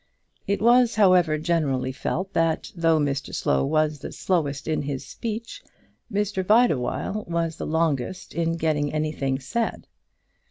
[0.47, 5.61] It was, however, generally felt that, though Mr Slow was the slowest in his speech,
[6.11, 9.85] Mr Bideawhile was the longest in getting anything said.